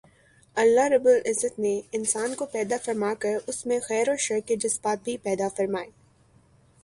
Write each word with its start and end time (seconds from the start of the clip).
اللہ 0.57 0.87
رب 0.87 1.05
العزت 1.07 1.59
نے 1.59 1.79
انسان 1.91 2.33
کو 2.35 2.45
پیدا 2.45 2.75
فرما 2.85 3.13
کر 3.13 3.37
اس 3.47 3.65
میں 3.65 3.79
خیر 3.79 4.09
و 4.09 4.15
شر 4.19 4.39
کے 4.45 4.55
جذبات 4.55 5.03
بھی 5.03 5.17
پیدا 5.17 5.47
فرمائے 5.57 5.89